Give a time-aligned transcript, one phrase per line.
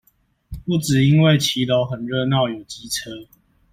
[0.65, 3.11] 不只因為騎樓很熱鬧有機車